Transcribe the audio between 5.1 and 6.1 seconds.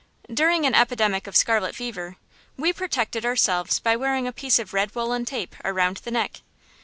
tape around the